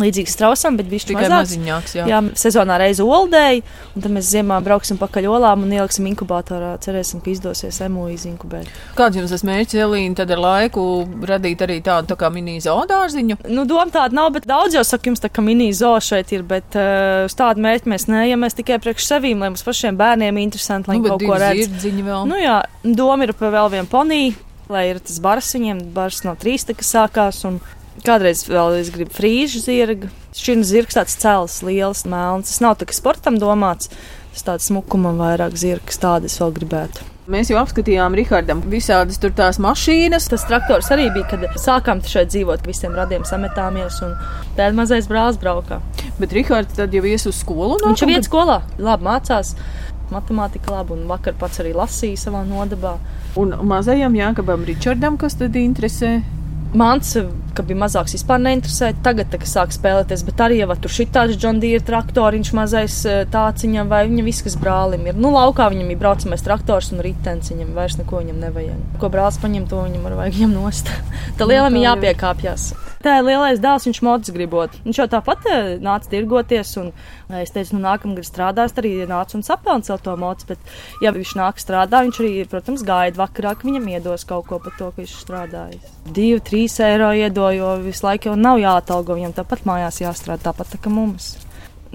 [0.00, 1.50] Līdzīgs strausam, bet viņš Tikai mazāks.
[1.52, 2.04] maziņāks, jā.
[2.08, 3.58] Jā, sezonā reizi oldēji,
[3.92, 6.70] un tad mēs ziemā brauksim pakaļ olām un ieliksim inkubatorā.
[6.80, 8.70] Cerēsim, ka izdosies emu izinkubēt.
[8.96, 10.84] Kāds jums tas mērķis, Elīna, tad ar laiku
[11.28, 13.36] radīt arī tādu tā kā mini zoodārziņu?
[13.52, 16.72] Nu, doma tāda nav, bet daudz jau saka, jums tā kā mini-zoo šeit ir, bet
[16.80, 18.40] uh, uz tādu mērķi mēs neejam.
[18.46, 21.68] Mēs tikai priekš sevīm, lai mums pašiem bērniem interesanti, lai Nu, kaut ko redz.
[22.24, 24.34] Nu, jā, doma ir par vēl vienu poniju,
[24.72, 25.84] lai ir tas bars viņiem.
[25.92, 27.44] Bars no trīs tā, kas sākās.
[27.44, 27.60] Un
[28.00, 30.10] kādreiz vēl es gribu frīžu zirgu.
[30.32, 32.50] Šis zirgs tāds cēls, liels, melns.
[32.50, 33.92] Tas nav kā sportam domāts.
[34.32, 37.12] Tas tāds smukumam vairāk zirgs, tādas vēl gribētu.
[37.30, 40.24] Mēs jau apskatījām Rihardam visādas tur tās mašīnas.
[40.32, 44.00] Tas traktors arī bija, kad sākām šeit dzīvot, visiem radiem sametāmies.
[44.02, 44.16] Un
[44.56, 45.78] tādā mazais brālis braukā.
[46.18, 47.78] Bet Rihards tad jau ies uz skolu.
[47.84, 49.54] Viņš jau iet skolā, labi mācās.
[50.12, 52.96] Matemātika labi, un vakar pats arī lasīja savā nodabā.
[53.38, 56.18] Un mazajam Jākabam Ričardam, kas tad interesē?
[56.72, 57.10] Mans,
[57.52, 58.96] kad bija mazāks, vispār neinteresēja.
[59.04, 62.96] Tagad, tā, kad sāk spēlēties, bet arī jau tur šī tāds John Deere traktoriņš, mazais
[63.04, 65.18] eh, tāds viņam, vai viņa viss, kas brālim ir.
[65.20, 68.86] Nu, laukā viņam ir braucamais traktors un ritenis, viņam vairs neko viņam nevajag.
[69.02, 70.88] Ko brālis paņem, to viņam var vajag viņam nost.
[71.38, 71.92] Tā lielam ir tā jau.
[71.92, 72.72] jāpiekāpjas.
[73.02, 74.74] Tā ir lielais dēls, viņš mocis gribot.
[74.84, 79.34] Viņš jau tāpat eh, nāca tirgoties, un eh, es teicu, nu, nākamgad strādās, arī nāca
[79.36, 80.46] un sapelnīja sev to moci.
[80.52, 84.60] Bet, ja viņš nāk strādā, viņš arī, protams, gaida vakarā, ka viņam iedos kaut ko
[84.62, 85.96] par to, ka viņš strādājis.
[86.14, 90.74] Divi, trīs eiro iedo, jo visu laiku jau nav jāatalgo, viņam tāpat mājās jāstrādā, tāpat
[90.74, 91.34] tā kā mums.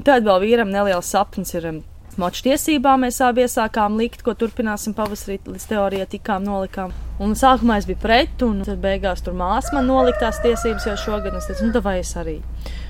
[0.04, 1.66] Tad vēl vīram neliels sapnis ir.
[1.66, 1.84] em,
[2.18, 6.94] Moču tiesībām mēs abi iesākām likt, ko turpināsim pavasarī, līdz teorijai tikām nolikām.
[7.22, 11.34] Un sākumā es biju pret, un tad beigās tur māsa man noliktās tiesības jau šogad,
[11.34, 12.40] un es teicu, nu, vai es arī.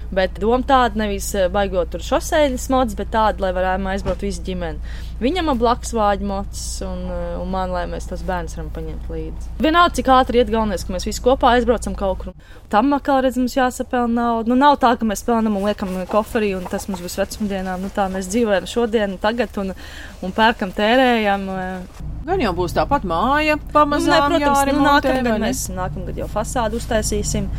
[0.07, 4.43] Bet doma tāda nevis eh, baigot tur šoseinas mods, bet tāda, lai varētu aizbraukt visu
[4.45, 4.79] ģimeni.
[5.19, 9.49] Viņam blakus vāģi mocis, un, eh, un man, lai mēs tos bērnus varam paņemt līdzi.
[9.59, 12.37] Vienalga, cik ātri iet, galvenais, ka mēs visi kopā aizbraucam kaut kur.
[12.71, 14.53] Tam atkal redz, mums jāsapelna naudu.
[14.53, 17.83] Nu, nav tā, ka mēs pelnām un liekam koferī, un tas mums būs vecumdienām.
[17.83, 19.73] Nu, tā mēs dzīvojam šodien, tagad, un,
[20.23, 21.49] un pērkam, tērējam.
[22.27, 26.31] Gan jau būs tāpat māja, pamazām nu, ne, protams, jāremontē, nu, nākamgad mēs nākamgad jau
[26.31, 27.51] fasādu uztaisīsim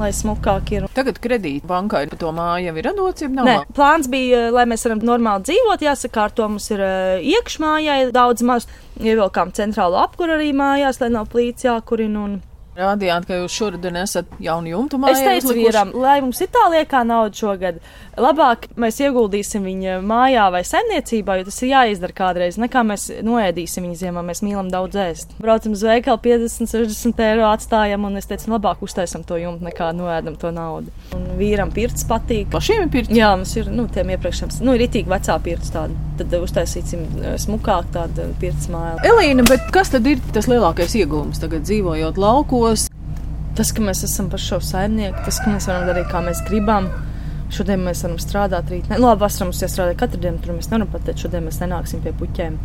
[0.00, 0.86] lai smukāk ir.
[0.96, 2.88] Tagad kredīta bankai par to māju jau ir
[3.34, 3.48] nav.
[3.48, 8.68] Nē, plāns bija, lai mēs varam normāli dzīvot, jāsakārto mums ir uh, iekšmājai daudz maz.
[9.02, 12.26] Ievilkām centrālo apkuru arī mājās, lai nav plīts jākurina.
[12.26, 12.40] Un...
[12.72, 15.24] Rādījāt, ka jūs šodien esat jaunu jumtu Es mājā.
[15.28, 17.80] teicu vīram, lai mums Itālijā kā nauda šogad,
[18.16, 23.84] labāk mēs ieguldīsim viņa mājā vai saimniecībā, jo tas ir jāizdara kādreiz, nekā mēs noēdīsim
[23.84, 24.22] viņu ziemā.
[24.24, 25.34] Mēs mīlam daudz ēst.
[25.42, 29.68] Braucam uz veikalu 50, 60 eiro atstājam, un es teicu, nu, labāk uztaisam to jumtu
[29.68, 30.88] nekā noēdam to naudu.
[31.12, 32.48] Un vīram pirts patīk.
[32.56, 33.12] Pašiem ir pirts.
[33.12, 35.92] Jā, mums ir nu, tiem iepriekšējiem, nu, ir itīgi vecā pirts tāda.
[36.22, 39.00] Tad uztaisīsim eh, smukāk tādu pirts māju.
[39.08, 42.20] Elīna, bet kas tad ir tas lielākais iegūms tagad dzīvojot
[42.62, 42.88] laukos?
[43.56, 46.88] Tas, ka mēs esam paši savu saimnieku, tas, ka mēs varam darīt, kā mēs gribam.
[47.52, 48.86] Šodien mēs varam strādāt, rīt.
[48.88, 52.00] Ne, nu, labi, vasarā mums jāstrādā katru dienu, tur mēs nevaram pateikt, šodien mēs nenāksim
[52.00, 52.56] pie puķiem.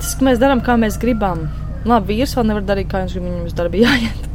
[0.00, 1.44] Tas, ka mēs darām, kā mēs gribam.
[1.86, 4.26] Labi, vīrs vēl nevar darīt, kā viņš grib, viņam uz darbu jāiet.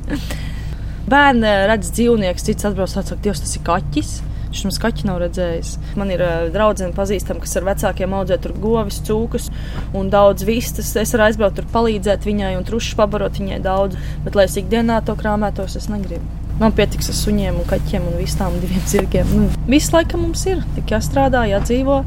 [1.12, 4.13] Bērni redz dzīvniekus, cits atbrauc, saka, Dievs, tas ir kaķis.
[4.55, 5.73] Viņš mums kaķi nav redzējis.
[5.99, 9.49] Man ir uh, draudzene pazīstama, kas ar vecākiem audzē tur govis, cūkus
[9.91, 10.93] un daudz vistas.
[10.95, 15.01] Es varu aizbraukt tur palīdzēt viņai un trušus pabarot viņai daudz, bet lai es ikdienā
[15.03, 16.23] to krāmētos, es negribu.
[16.61, 19.33] Man pietiks ar suņiem un kaķiem un vistām un diviem zirgiem.
[19.35, 22.05] Nu, viss laikam mums ir, tik jāstrādā, jādzīvo.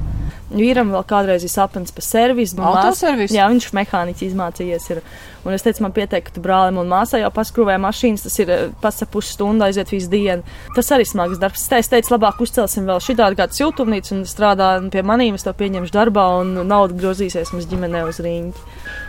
[0.49, 2.57] Vīram vēl kādreiz ir sapnis par servisu.
[2.65, 3.37] Autoservisu?
[3.37, 4.89] Jā, viņš mehāniķis izmācījies.
[4.95, 5.03] Ir.
[5.49, 8.51] Un es teicu, man pietiek, ka tu brālim un māsai jau paskrūvēja mašīnas, tas ir
[8.83, 10.45] pats ap pusstundu aiziet visu dienu.
[10.77, 11.65] Tas arī smags darbs.
[11.79, 15.95] Es teicu, labāk uzcelsim vēl šitādu kādu siltumnīcu un strādā pie manīm, es to pieņemšu
[15.95, 18.67] darbā un nauda grozīsies mums ģimenē uz rīņķi.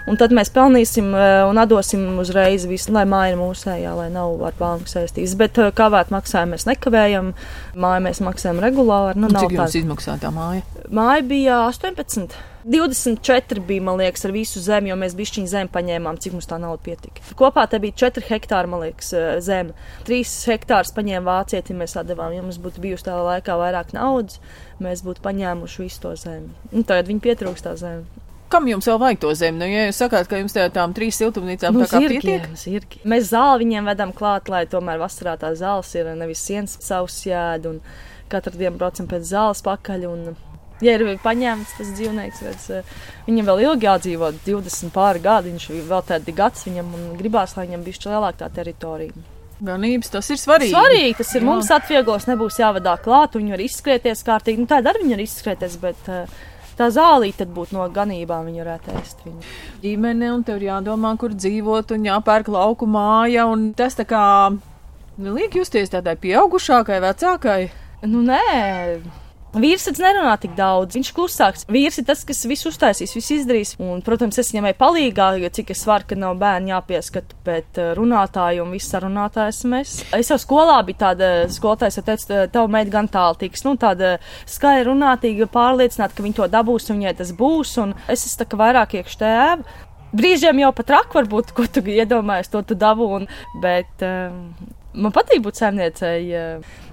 [0.10, 4.40] Un tad mēs pelnīsim eh, un atdosim uzreiz visu, lai māja ir mūsējā, lai nav
[4.48, 5.36] ar banku saistības.
[5.40, 7.34] Bet eh, kavēt maksājumu mēs nekavējam,
[7.76, 9.20] māju mēs maksājam regulāri.
[9.20, 10.64] Nu, Cik jums izmaksā tā māja?
[10.88, 12.40] Māja bija 18.
[12.70, 16.60] 24 bija, man liekas, ar visu zemi, jo mēs bišķiņu zemi paņēmām, cik mums tā
[16.62, 17.24] nauda pietika.
[17.40, 19.74] Kopā te bija 4 hektāri, man liekas, eh, zeme.
[20.06, 22.36] 3 hektārus paņēma vācieti, mēs atdevām.
[22.36, 24.38] Ja mums būtu bijusi tā laikā vairāk naudas,
[24.80, 26.54] mēs būtu paņēmuši visu to zemi.
[26.72, 28.06] Un tagad viņi pietrūkst tā zemi.
[28.50, 29.58] Kam jums vēl vajag to zemi?
[29.62, 33.02] Nu, ja jūs sakāt, ka jums tajā tām trīs siltumnīcām tā kā pietiek, zirgi.
[33.06, 37.66] Mēs zāli viņiem vedam klāt, lai tomēr vasarā tā zāles ir nevis sienas savs jēd,
[37.70, 37.82] un
[38.30, 40.08] katru dienu braucam pēc zāles pakaļ.
[40.10, 40.36] Un,
[40.86, 42.94] Ja ir paņemts tas dzīvnieks, redz, eh,
[43.28, 47.68] viņam vēl ilgi jādzīvo, 20 pāri gadi, viņš vēl tādi gads viņam un gribās, lai
[47.68, 49.12] viņam bišķi lielāka tā teritorija.
[49.60, 50.72] ganības tas ir svarīgi.
[50.72, 51.46] Svarīgi, tas ir Jā.
[51.50, 54.64] mums atvieglos, nebūs jāvadā klāt, viņi var izskrieties kārtīgi.
[54.64, 56.38] Nu, tā arī viņi var izskrieties, bet eh,
[56.80, 59.44] tā zālīte tad būtu no ganībām, viņi varētu ēst viņu.
[59.84, 64.26] ģimene, un tev ir jādomā, kur dzīvot, un jāpērk lauku māja, un tas tā kā
[64.56, 67.62] nu, liek justies tādai pieaugušākai, vecākai.
[68.08, 69.29] Nu, nē.
[69.50, 70.94] Vīrs taču nerunā tik daudz.
[70.94, 71.66] Viņš klusāks.
[71.72, 73.74] Vīrs ir tas, kas visu uztaisīs, visu izdarīs.
[73.82, 77.92] Un, protams, es viņam palīgā, jo cik es varu, ka nav bērni jāpieskat, bet uh,
[77.98, 79.96] runātāji un viss sarunātājs mēs.
[80.14, 83.66] Es jau skolā biju tāda skolotāja, kas teica, tev meita gan tālu tiks.
[83.66, 84.18] Nu, tāda
[84.50, 87.76] skaļa runātīga, pārliecināta, ka viņa to dabūs un viņai tas būs.
[87.82, 89.80] Un es esmu tā kā vairāk iekš tēva.
[90.10, 93.10] Brīžiem jau pat rak varbūt, ko tu iedomājies, to tu dabū.
[93.20, 93.28] Un,
[93.62, 94.54] bet, um,
[94.98, 96.32] Man patīk būt saimniecei,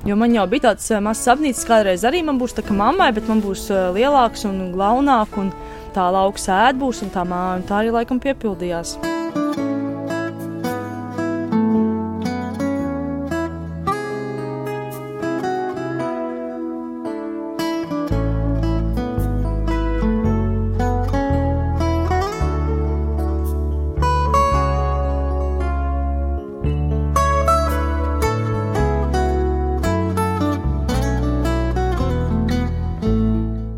[0.05, 3.09] jo man jau bija tāds eh, mazs sapnis, kādreiz arī man būs tā kā mammai,
[3.17, 5.49] bet man būs eh, lielāks un glaunāk, un
[5.97, 8.99] tā lauka sēde būs un tā māja, un tā arī laikam piepildījās.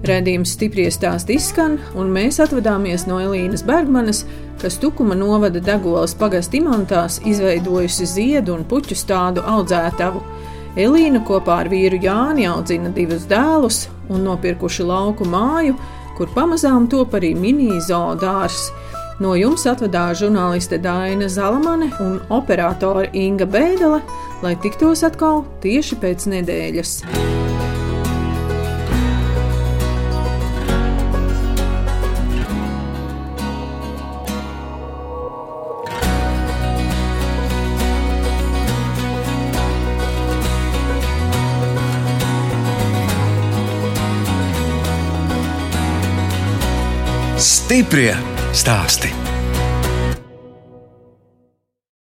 [0.08, 4.22] Redzījums stipri stāst izskan, un mēs atvadāmies no Elīnas Bergmanas,
[4.60, 10.22] kas Tukuma novada Degolas pagasta imantās izveidojusi ziedu un puķu stādu audzētavu.
[10.80, 15.76] Elīna kopā ar vīru Jāni audzina divus dēlus un nopirkuši lauku māju,
[16.16, 18.70] kur pamazām top arī mini-zoodārs.
[19.20, 24.00] No jums atvadās žurnāliste Dāna Zalamane un operātore Inga Bēdele,
[24.40, 27.02] lai tiktos atkal tieši pēc nedēļas.
[47.68, 48.16] Stiprie
[48.56, 49.27] stāsti.